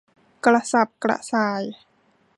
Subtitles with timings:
[0.45, 1.63] กระสับกระส่าย